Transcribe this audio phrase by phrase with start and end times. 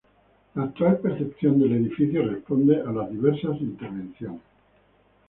[0.55, 4.41] La actual percepción del edificio responde a las diversas intervenciones.